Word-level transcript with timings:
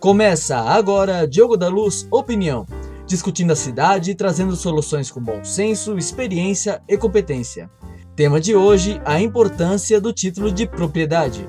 Começa 0.00 0.56
agora 0.58 1.28
Diogo 1.28 1.58
da 1.58 1.68
Luz 1.68 2.08
Opinião, 2.10 2.66
discutindo 3.06 3.52
a 3.52 3.54
cidade 3.54 4.10
e 4.10 4.14
trazendo 4.14 4.56
soluções 4.56 5.10
com 5.10 5.20
bom 5.20 5.44
senso, 5.44 5.98
experiência 5.98 6.82
e 6.88 6.96
competência. 6.96 7.70
Tema 8.16 8.40
de 8.40 8.56
hoje: 8.56 8.98
a 9.04 9.20
importância 9.20 10.00
do 10.00 10.10
título 10.10 10.50
de 10.50 10.66
propriedade. 10.66 11.46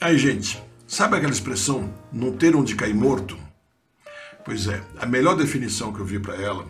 Aí, 0.00 0.18
gente, 0.18 0.60
sabe 0.84 1.16
aquela 1.16 1.32
expressão 1.32 1.88
não 2.12 2.32
ter 2.32 2.56
onde 2.56 2.74
cair 2.74 2.94
morto? 2.94 3.38
Pois 4.44 4.66
é, 4.66 4.82
a 4.98 5.06
melhor 5.06 5.36
definição 5.36 5.92
que 5.92 6.00
eu 6.00 6.04
vi 6.04 6.18
para 6.18 6.34
ela 6.34 6.66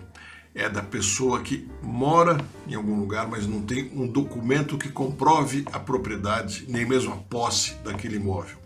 é 0.56 0.70
da 0.70 0.83
pessoa 0.83 1.42
que 1.42 1.69
mora 1.83 2.38
em 2.66 2.74
algum 2.74 2.98
lugar, 2.98 3.28
mas 3.28 3.46
não 3.46 3.60
tem 3.60 3.92
um 3.95 4.09
documento 4.09 4.79
que 4.79 4.88
comprove 4.88 5.66
a 5.70 5.79
propriedade, 5.79 6.65
nem 6.66 6.87
mesmo 6.87 7.12
a 7.12 7.16
posse 7.16 7.74
daquele 7.84 8.16
imóvel. 8.16 8.56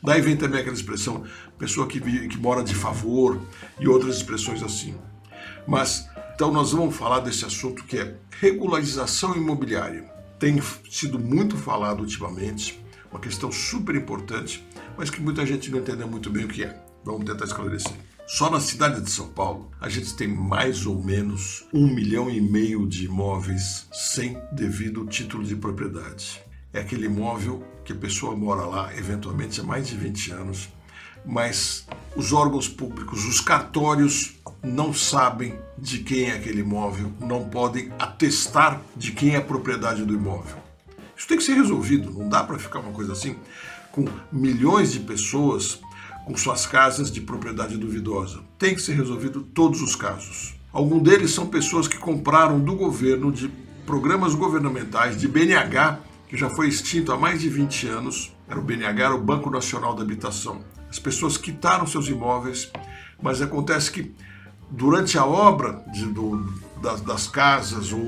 Daí 0.00 0.20
vem 0.20 0.36
também 0.36 0.60
aquela 0.60 0.76
expressão, 0.76 1.24
pessoa 1.58 1.88
que, 1.88 2.00
que 2.00 2.38
mora 2.38 2.62
de 2.62 2.74
favor 2.74 3.38
e 3.80 3.88
outras 3.88 4.16
expressões 4.16 4.62
assim. 4.62 4.94
Mas, 5.66 6.08
então 6.34 6.52
nós 6.52 6.70
vamos 6.70 6.96
falar 6.96 7.18
desse 7.18 7.44
assunto 7.44 7.84
que 7.84 7.98
é 7.98 8.14
regularização 8.40 9.36
imobiliária. 9.36 10.04
Tem 10.38 10.58
sido 10.88 11.18
muito 11.18 11.56
falado 11.56 12.00
ultimamente, 12.00 12.80
uma 13.10 13.20
questão 13.20 13.50
super 13.50 13.96
importante, 13.96 14.64
mas 14.96 15.10
que 15.10 15.20
muita 15.20 15.44
gente 15.44 15.68
não 15.68 15.80
entendeu 15.80 16.06
muito 16.06 16.30
bem 16.30 16.44
o 16.44 16.48
que 16.48 16.62
é. 16.62 16.80
Vamos 17.04 17.24
tentar 17.24 17.44
esclarecer. 17.44 18.09
Só 18.32 18.48
na 18.48 18.60
cidade 18.60 19.00
de 19.00 19.10
São 19.10 19.26
Paulo, 19.26 19.72
a 19.80 19.88
gente 19.88 20.14
tem 20.14 20.28
mais 20.28 20.86
ou 20.86 21.02
menos 21.02 21.64
um 21.74 21.92
milhão 21.92 22.30
e 22.30 22.40
meio 22.40 22.86
de 22.86 23.06
imóveis 23.06 23.88
sem 23.92 24.38
devido 24.52 25.04
título 25.04 25.42
de 25.42 25.56
propriedade. 25.56 26.40
É 26.72 26.78
aquele 26.78 27.06
imóvel 27.06 27.64
que 27.84 27.92
a 27.92 27.96
pessoa 27.96 28.36
mora 28.36 28.62
lá, 28.62 28.96
eventualmente 28.96 29.60
há 29.60 29.64
mais 29.64 29.88
de 29.88 29.96
20 29.96 30.30
anos, 30.30 30.68
mas 31.26 31.84
os 32.14 32.32
órgãos 32.32 32.68
públicos, 32.68 33.24
os 33.24 33.40
cartórios, 33.40 34.36
não 34.62 34.94
sabem 34.94 35.58
de 35.76 35.98
quem 35.98 36.30
é 36.30 36.36
aquele 36.36 36.60
imóvel, 36.60 37.12
não 37.18 37.48
podem 37.48 37.90
atestar 37.98 38.80
de 38.96 39.10
quem 39.10 39.34
é 39.34 39.38
a 39.38 39.42
propriedade 39.42 40.04
do 40.04 40.14
imóvel. 40.14 40.56
Isso 41.16 41.26
tem 41.26 41.36
que 41.36 41.42
ser 41.42 41.54
resolvido, 41.54 42.12
não 42.12 42.28
dá 42.28 42.44
para 42.44 42.60
ficar 42.60 42.78
uma 42.78 42.92
coisa 42.92 43.12
assim, 43.12 43.34
com 43.90 44.04
milhões 44.30 44.92
de 44.92 45.00
pessoas 45.00 45.80
com 46.30 46.36
suas 46.36 46.64
casas 46.64 47.10
de 47.10 47.20
propriedade 47.20 47.76
duvidosa. 47.76 48.38
Tem 48.56 48.72
que 48.72 48.80
ser 48.80 48.94
resolvido 48.94 49.42
todos 49.42 49.82
os 49.82 49.96
casos. 49.96 50.54
Alguns 50.72 51.02
deles 51.02 51.32
são 51.32 51.48
pessoas 51.48 51.88
que 51.88 51.98
compraram 51.98 52.60
do 52.60 52.76
governo 52.76 53.32
de 53.32 53.50
programas 53.84 54.32
governamentais 54.36 55.18
de 55.18 55.26
BNH, 55.26 55.98
que 56.28 56.36
já 56.36 56.48
foi 56.48 56.68
extinto 56.68 57.10
há 57.10 57.18
mais 57.18 57.40
de 57.40 57.48
20 57.48 57.88
anos. 57.88 58.32
Era 58.48 58.60
o 58.60 58.62
BNH, 58.62 59.02
era 59.02 59.14
o 59.14 59.20
Banco 59.20 59.50
Nacional 59.50 59.92
da 59.96 60.04
Habitação. 60.04 60.64
As 60.88 61.00
pessoas 61.00 61.36
quitaram 61.36 61.84
seus 61.84 62.08
imóveis, 62.08 62.70
mas 63.20 63.42
acontece 63.42 63.90
que 63.90 64.14
durante 64.70 65.18
a 65.18 65.26
obra 65.26 65.82
de, 65.92 66.06
do, 66.06 66.48
das, 66.80 67.00
das 67.00 67.26
casas 67.26 67.92
ou 67.92 67.98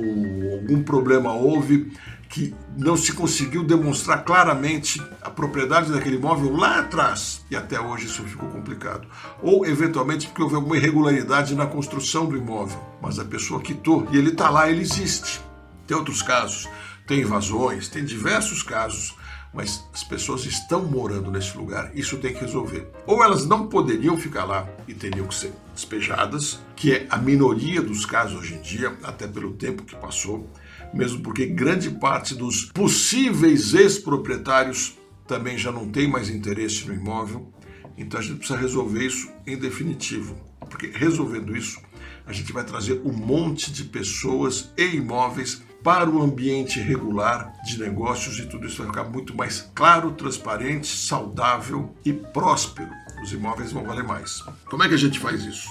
algum 0.52 0.80
problema 0.84 1.32
houve, 1.32 1.92
que 2.32 2.54
não 2.78 2.96
se 2.96 3.12
conseguiu 3.12 3.62
demonstrar 3.62 4.24
claramente 4.24 4.98
a 5.20 5.28
propriedade 5.28 5.92
daquele 5.92 6.16
imóvel 6.16 6.56
lá 6.56 6.78
atrás 6.78 7.44
e 7.50 7.54
até 7.54 7.78
hoje 7.78 8.06
isso 8.06 8.22
ficou 8.22 8.48
complicado. 8.48 9.06
Ou 9.42 9.66
eventualmente 9.66 10.28
porque 10.28 10.42
houve 10.42 10.54
alguma 10.54 10.78
irregularidade 10.78 11.54
na 11.54 11.66
construção 11.66 12.24
do 12.24 12.34
imóvel, 12.34 12.82
mas 13.02 13.18
a 13.18 13.24
pessoa 13.24 13.60
quitou 13.60 14.08
e 14.10 14.16
ele 14.16 14.30
está 14.30 14.48
lá, 14.48 14.70
ele 14.70 14.80
existe. 14.80 15.42
Tem 15.86 15.94
outros 15.94 16.22
casos, 16.22 16.66
tem 17.06 17.20
invasões, 17.20 17.88
tem 17.88 18.02
diversos 18.02 18.62
casos, 18.62 19.14
mas 19.52 19.84
as 19.92 20.02
pessoas 20.02 20.46
estão 20.46 20.86
morando 20.86 21.30
nesse 21.30 21.54
lugar, 21.54 21.90
isso 21.94 22.16
tem 22.16 22.32
que 22.32 22.40
resolver. 22.40 22.90
Ou 23.06 23.22
elas 23.22 23.44
não 23.44 23.66
poderiam 23.66 24.16
ficar 24.16 24.44
lá 24.46 24.66
e 24.88 24.94
teriam 24.94 25.26
que 25.26 25.34
ser 25.34 25.52
despejadas, 25.74 26.60
que 26.74 26.94
é 26.94 27.06
a 27.10 27.18
minoria 27.18 27.82
dos 27.82 28.06
casos 28.06 28.38
hoje 28.38 28.54
em 28.54 28.62
dia, 28.62 28.96
até 29.02 29.28
pelo 29.28 29.52
tempo 29.52 29.82
que 29.82 29.94
passou 29.94 30.48
mesmo 30.92 31.22
porque 31.22 31.46
grande 31.46 31.90
parte 31.90 32.34
dos 32.34 32.66
possíveis 32.66 33.74
ex-proprietários 33.74 34.98
também 35.26 35.56
já 35.56 35.72
não 35.72 35.88
tem 35.88 36.08
mais 36.08 36.28
interesse 36.28 36.86
no 36.86 36.94
imóvel. 36.94 37.52
Então 37.96 38.20
a 38.20 38.22
gente 38.22 38.38
precisa 38.38 38.58
resolver 38.58 39.04
isso 39.04 39.30
em 39.46 39.56
definitivo, 39.56 40.36
porque 40.60 40.90
resolvendo 40.92 41.56
isso, 41.56 41.80
a 42.26 42.32
gente 42.32 42.52
vai 42.52 42.64
trazer 42.64 43.00
um 43.04 43.12
monte 43.12 43.72
de 43.72 43.84
pessoas 43.84 44.72
e 44.76 44.96
imóveis 44.96 45.62
para 45.82 46.08
o 46.08 46.22
ambiente 46.22 46.78
regular 46.80 47.52
de 47.64 47.78
negócios 47.78 48.38
e 48.38 48.46
tudo 48.46 48.66
isso 48.66 48.78
vai 48.78 48.86
ficar 48.86 49.04
muito 49.04 49.36
mais 49.36 49.68
claro, 49.74 50.12
transparente, 50.12 50.86
saudável 50.86 51.94
e 52.04 52.12
próspero. 52.12 52.90
Os 53.22 53.32
imóveis 53.32 53.72
vão 53.72 53.84
valer 53.84 54.04
mais. 54.04 54.42
Como 54.64 54.82
é 54.82 54.88
que 54.88 54.94
a 54.94 54.98
gente 54.98 55.18
faz 55.18 55.44
isso? 55.44 55.68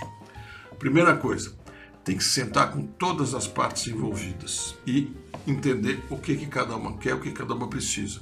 Primeira 0.78 1.16
coisa, 1.16 1.54
tem 2.04 2.18
que 2.18 2.24
sentar 2.24 2.72
com 2.72 2.86
todas 2.86 3.34
as 3.34 3.48
partes 3.48 3.88
envolvidas 3.88 4.76
e 4.86 5.12
entender 5.48 6.04
o 6.10 6.18
que, 6.18 6.36
que 6.36 6.46
cada 6.46 6.76
uma 6.76 6.98
quer, 6.98 7.16
o 7.16 7.20
que 7.20 7.32
cada 7.32 7.54
uma 7.54 7.68
precisa. 7.68 8.22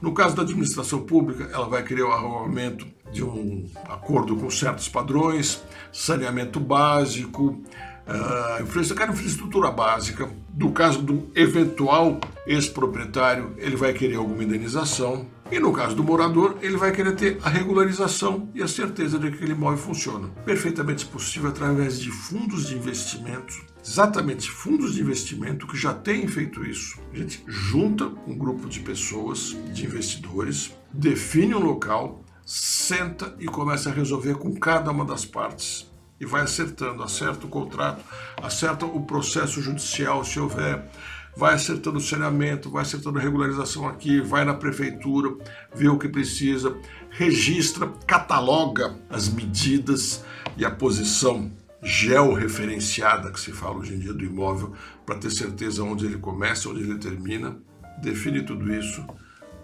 No 0.00 0.12
caso 0.12 0.34
da 0.34 0.42
administração 0.42 1.02
pública, 1.02 1.48
ela 1.52 1.68
vai 1.68 1.84
querer 1.84 2.02
o 2.02 2.10
arrumamento 2.10 2.86
de 3.12 3.22
um 3.22 3.68
acordo 3.88 4.34
com 4.36 4.50
certos 4.50 4.88
padrões, 4.88 5.62
saneamento 5.92 6.58
básico, 6.58 7.62
uh, 8.06 8.62
infraestrutura 8.62 9.70
básica. 9.70 10.28
No 10.56 10.72
caso 10.72 11.00
do 11.02 11.30
eventual 11.34 12.18
ex-proprietário, 12.46 13.54
ele 13.58 13.76
vai 13.76 13.92
querer 13.92 14.16
alguma 14.16 14.42
indenização. 14.42 15.26
E 15.52 15.60
no 15.60 15.70
caso 15.70 15.94
do 15.94 16.02
morador, 16.02 16.56
ele 16.62 16.78
vai 16.78 16.92
querer 16.92 17.14
ter 17.14 17.38
a 17.42 17.48
regularização 17.50 18.48
e 18.54 18.62
a 18.62 18.66
certeza 18.66 19.18
de 19.18 19.28
que 19.28 19.36
aquele 19.36 19.52
imóvel 19.52 19.76
funciona. 19.76 20.28
Perfeitamente 20.46 21.04
possível 21.04 21.50
através 21.50 22.00
de 22.00 22.10
fundos 22.10 22.68
de 22.68 22.74
investimento, 22.74 23.62
exatamente 23.84 24.50
fundos 24.50 24.94
de 24.94 25.02
investimento 25.02 25.66
que 25.66 25.76
já 25.76 25.92
têm 25.92 26.26
feito 26.26 26.64
isso. 26.64 26.98
A 27.12 27.16
gente 27.18 27.44
junta 27.46 28.10
um 28.26 28.34
grupo 28.34 28.66
de 28.66 28.80
pessoas, 28.80 29.54
de 29.74 29.84
investidores, 29.84 30.74
define 30.90 31.54
um 31.54 31.62
local, 31.62 32.24
senta 32.46 33.36
e 33.38 33.44
começa 33.44 33.90
a 33.90 33.92
resolver 33.92 34.36
com 34.36 34.54
cada 34.54 34.90
uma 34.90 35.04
das 35.04 35.26
partes 35.26 35.92
e 36.18 36.24
vai 36.24 36.40
acertando, 36.40 37.02
acerta 37.02 37.44
o 37.44 37.50
contrato, 37.50 38.02
acerta 38.42 38.86
o 38.86 39.02
processo 39.02 39.60
judicial 39.60 40.24
se 40.24 40.40
houver, 40.40 40.88
vai 41.36 41.54
acertando 41.54 41.98
o 41.98 42.00
saneamento, 42.00 42.70
vai 42.70 42.82
acertando 42.82 43.18
a 43.18 43.22
regularização 43.22 43.88
aqui, 43.88 44.20
vai 44.20 44.44
na 44.44 44.54
prefeitura, 44.54 45.34
vê 45.74 45.88
o 45.88 45.98
que 45.98 46.08
precisa, 46.08 46.76
registra, 47.10 47.90
cataloga 48.06 48.96
as 49.08 49.28
medidas 49.28 50.24
e 50.56 50.64
a 50.64 50.70
posição 50.70 51.50
georreferenciada 51.82 53.32
que 53.32 53.40
se 53.40 53.50
fala 53.50 53.78
hoje 53.78 53.94
em 53.94 53.98
dia 53.98 54.12
do 54.12 54.24
imóvel 54.24 54.72
para 55.04 55.18
ter 55.18 55.30
certeza 55.30 55.82
onde 55.82 56.06
ele 56.06 56.18
começa, 56.18 56.68
onde 56.68 56.82
ele 56.82 56.98
termina, 56.98 57.56
define 58.00 58.42
tudo 58.42 58.72
isso, 58.72 59.04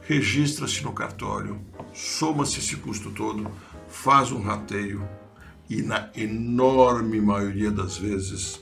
registra-se 0.00 0.82
no 0.82 0.92
cartório, 0.92 1.60
soma-se 1.94 2.58
esse 2.58 2.76
custo 2.76 3.10
todo, 3.10 3.48
faz 3.88 4.32
um 4.32 4.42
rateio 4.42 5.06
e 5.68 5.82
na 5.82 6.08
enorme 6.16 7.20
maioria 7.20 7.70
das 7.70 7.98
vezes 7.98 8.60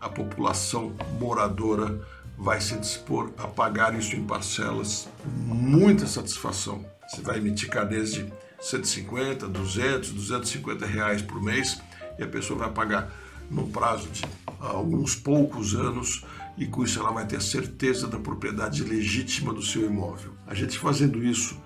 a 0.00 0.08
população 0.08 0.94
moradora 1.18 2.00
vai 2.38 2.60
se 2.60 2.76
dispor 2.76 3.30
a 3.38 3.46
pagar 3.46 3.94
isso 3.94 4.14
em 4.14 4.24
parcelas 4.24 5.08
muita 5.46 6.06
satisfação. 6.06 6.84
Você 7.08 7.22
vai 7.22 7.38
emitir 7.38 7.68
carnês 7.68 8.12
de 8.12 8.32
150, 8.60 9.48
200, 9.48 10.10
250 10.10 10.86
reais 10.86 11.22
por 11.22 11.42
mês 11.42 11.80
e 12.18 12.22
a 12.22 12.26
pessoa 12.26 12.58
vai 12.58 12.70
pagar 12.70 13.12
no 13.50 13.66
prazo 13.68 14.08
de 14.08 14.24
alguns 14.60 15.14
poucos 15.14 15.74
anos 15.74 16.24
e 16.58 16.66
com 16.66 16.82
isso 16.82 16.98
ela 16.98 17.12
vai 17.12 17.26
ter 17.26 17.40
certeza 17.40 18.08
da 18.08 18.18
propriedade 18.18 18.82
legítima 18.82 19.52
do 19.52 19.62
seu 19.62 19.86
imóvel. 19.86 20.32
A 20.46 20.54
gente 20.54 20.78
fazendo 20.78 21.22
isso 21.24 21.56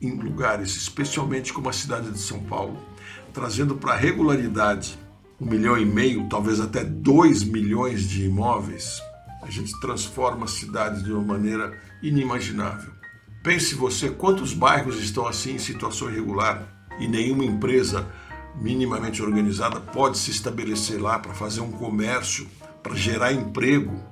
em 0.00 0.14
lugares, 0.16 0.76
especialmente 0.76 1.52
como 1.52 1.68
a 1.68 1.72
cidade 1.72 2.10
de 2.10 2.18
São 2.18 2.40
Paulo, 2.40 2.78
trazendo 3.32 3.74
para 3.76 3.96
regularidade 3.96 4.98
um 5.40 5.46
milhão 5.46 5.78
e 5.78 5.84
meio, 5.84 6.28
talvez 6.28 6.60
até 6.60 6.82
dois 6.82 7.44
milhões 7.44 8.08
de 8.08 8.24
imóveis, 8.24 9.00
a 9.42 9.50
gente 9.50 9.78
transforma 9.80 10.44
a 10.44 10.48
cidade 10.48 11.02
de 11.02 11.12
uma 11.12 11.22
maneira 11.22 11.78
inimaginável. 12.02 12.92
Pense 13.42 13.74
você 13.74 14.10
quantos 14.10 14.52
bairros 14.52 14.98
estão 15.00 15.26
assim 15.26 15.54
em 15.54 15.58
situação 15.58 16.10
irregular 16.10 16.66
e 16.98 17.06
nenhuma 17.06 17.44
empresa 17.44 18.06
minimamente 18.56 19.22
organizada 19.22 19.80
pode 19.80 20.18
se 20.18 20.30
estabelecer 20.30 21.00
lá 21.00 21.18
para 21.18 21.32
fazer 21.32 21.60
um 21.60 21.70
comércio, 21.70 22.48
para 22.82 22.94
gerar 22.94 23.32
emprego, 23.32 24.02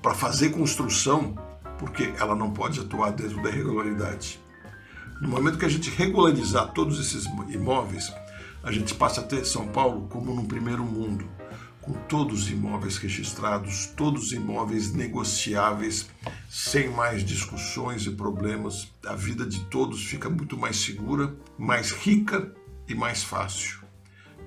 para 0.00 0.14
fazer 0.14 0.50
construção, 0.50 1.34
porque 1.78 2.12
ela 2.18 2.36
não 2.36 2.52
pode 2.52 2.80
atuar 2.80 3.10
dentro 3.10 3.42
da 3.42 3.50
irregularidade. 3.50 4.40
No 5.20 5.28
momento 5.28 5.58
que 5.58 5.64
a 5.64 5.68
gente 5.68 5.90
regularizar 5.90 6.72
todos 6.72 6.98
esses 7.00 7.26
imóveis, 7.48 8.12
a 8.62 8.70
gente 8.70 8.94
passa 8.94 9.20
a 9.20 9.24
ter 9.24 9.44
São 9.44 9.66
Paulo 9.68 10.08
como 10.08 10.34
no 10.34 10.44
primeiro 10.44 10.84
mundo 10.84 11.28
com 11.82 11.92
todos 11.92 12.44
os 12.44 12.50
imóveis 12.50 12.96
registrados, 12.96 13.86
todos 13.96 14.26
os 14.26 14.32
imóveis 14.32 14.94
negociáveis, 14.94 16.08
sem 16.48 16.88
mais 16.88 17.24
discussões 17.24 18.06
e 18.06 18.10
problemas. 18.12 18.92
A 19.04 19.16
vida 19.16 19.44
de 19.44 19.64
todos 19.64 20.04
fica 20.04 20.30
muito 20.30 20.56
mais 20.56 20.76
segura, 20.76 21.34
mais 21.58 21.90
rica 21.90 22.54
e 22.88 22.94
mais 22.94 23.24
fácil. 23.24 23.80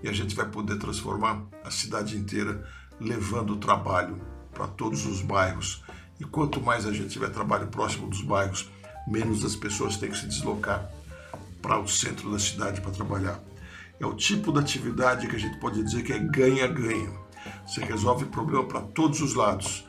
E 0.01 0.07
a 0.07 0.13
gente 0.13 0.33
vai 0.33 0.47
poder 0.47 0.77
transformar 0.77 1.43
a 1.63 1.69
cidade 1.69 2.17
inteira 2.17 2.65
levando 3.01 3.51
o 3.51 3.57
trabalho 3.57 4.21
para 4.53 4.67
todos 4.67 5.05
os 5.05 5.21
bairros. 5.21 5.83
E 6.17 6.23
quanto 6.23 6.61
mais 6.61 6.85
a 6.85 6.93
gente 6.93 7.09
tiver 7.09 7.29
trabalho 7.29 7.67
próximo 7.67 8.07
dos 8.07 8.21
bairros, 8.21 8.71
menos 9.05 9.43
as 9.43 9.57
pessoas 9.57 9.97
têm 9.97 10.09
que 10.09 10.17
se 10.17 10.27
deslocar 10.27 10.89
para 11.61 11.79
o 11.79 11.87
centro 11.87 12.31
da 12.31 12.39
cidade 12.39 12.79
para 12.79 12.91
trabalhar. 12.91 13.43
É 13.99 14.05
o 14.05 14.13
tipo 14.13 14.53
de 14.53 14.59
atividade 14.59 15.27
que 15.27 15.35
a 15.35 15.39
gente 15.39 15.59
pode 15.59 15.83
dizer 15.83 16.03
que 16.03 16.13
é 16.13 16.19
ganha-ganha 16.19 17.24
você 17.65 17.83
resolve 17.83 18.25
problema 18.25 18.63
para 18.63 18.81
todos 18.81 19.21
os 19.21 19.33
lados. 19.33 19.85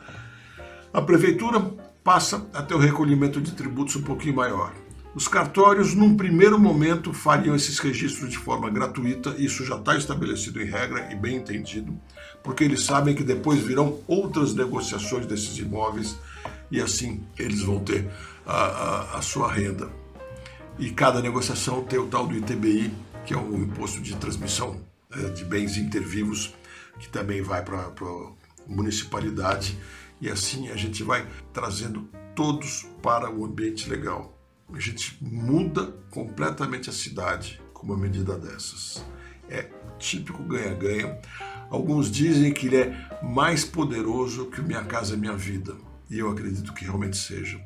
A 0.92 1.02
prefeitura 1.02 1.60
passa 2.02 2.46
a 2.54 2.62
ter 2.62 2.74
o 2.74 2.78
recolhimento 2.78 3.40
de 3.40 3.52
tributos 3.52 3.96
um 3.96 4.02
pouquinho 4.02 4.36
maior. 4.36 4.72
Os 5.14 5.26
cartórios, 5.26 5.94
num 5.94 6.14
primeiro 6.14 6.58
momento, 6.58 7.12
fariam 7.12 7.56
esses 7.56 7.78
registros 7.78 8.30
de 8.30 8.36
forma 8.36 8.68
gratuita, 8.68 9.34
isso 9.38 9.64
já 9.64 9.76
está 9.76 9.96
estabelecido 9.96 10.60
em 10.60 10.66
regra 10.66 11.10
e 11.10 11.14
bem 11.14 11.36
entendido, 11.36 11.98
porque 12.42 12.62
eles 12.62 12.84
sabem 12.84 13.14
que 13.14 13.24
depois 13.24 13.60
virão 13.60 13.98
outras 14.06 14.54
negociações 14.54 15.24
desses 15.24 15.56
imóveis 15.56 16.16
e 16.70 16.80
assim 16.80 17.22
eles 17.38 17.62
vão 17.62 17.80
ter 17.80 18.10
a, 18.46 18.54
a, 18.54 19.18
a 19.18 19.22
sua 19.22 19.50
renda. 19.50 19.88
E 20.78 20.90
cada 20.90 21.22
negociação 21.22 21.82
tem 21.82 21.98
o 21.98 22.06
tal 22.06 22.26
do 22.26 22.36
ITBI, 22.36 22.92
que 23.24 23.32
é 23.32 23.36
o 23.36 23.56
Imposto 23.56 24.00
de 24.00 24.14
Transmissão 24.16 24.80
é, 25.10 25.30
de 25.30 25.44
Bens 25.44 25.78
Intervivos, 25.78 26.54
que 26.98 27.08
também 27.08 27.42
vai 27.42 27.64
para 27.64 27.80
a 27.80 28.32
municipalidade, 28.66 29.78
e 30.20 30.28
assim 30.28 30.70
a 30.70 30.76
gente 30.76 31.02
vai 31.02 31.26
trazendo 31.52 32.08
todos 32.34 32.86
para 33.02 33.30
o 33.30 33.44
ambiente 33.44 33.88
legal. 33.88 34.36
A 34.72 34.80
gente 34.80 35.16
muda 35.22 35.94
completamente 36.10 36.90
a 36.90 36.92
cidade 36.92 37.60
com 37.72 37.86
uma 37.86 37.96
medida 37.96 38.36
dessas. 38.36 39.04
É 39.48 39.70
típico 39.98 40.42
ganha-ganha. 40.42 41.18
Alguns 41.70 42.10
dizem 42.10 42.52
que 42.52 42.66
ele 42.66 42.76
é 42.76 43.08
mais 43.22 43.64
poderoso 43.64 44.46
que 44.46 44.60
Minha 44.60 44.84
Casa 44.84 45.16
Minha 45.16 45.36
Vida. 45.36 45.76
E 46.10 46.18
eu 46.18 46.30
acredito 46.30 46.72
que 46.72 46.84
realmente 46.84 47.16
seja. 47.16 47.60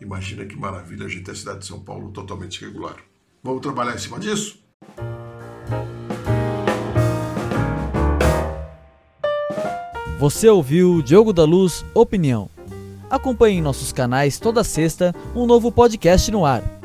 Imagina 0.00 0.44
que 0.44 0.56
maravilha 0.56 1.06
a 1.06 1.08
gente 1.08 1.24
ter 1.24 1.32
a 1.32 1.34
cidade 1.34 1.60
de 1.60 1.66
São 1.66 1.80
Paulo 1.80 2.10
totalmente 2.10 2.60
regular. 2.64 2.96
Vamos 3.42 3.62
trabalhar 3.62 3.94
em 3.94 3.98
cima 3.98 4.18
disso? 4.18 4.65
Você 10.18 10.48
ouviu 10.48 11.02
Diogo 11.02 11.30
da 11.30 11.44
Luz 11.44 11.84
Opinião. 11.92 12.48
Acompanhe 13.10 13.58
em 13.58 13.62
nossos 13.62 13.92
canais 13.92 14.38
toda 14.38 14.64
sexta 14.64 15.14
um 15.34 15.44
novo 15.44 15.70
podcast 15.70 16.30
no 16.30 16.46
ar 16.46 16.75